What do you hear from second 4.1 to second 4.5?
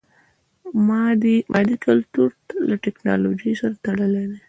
دی.